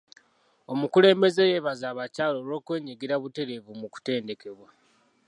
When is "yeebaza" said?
1.51-1.85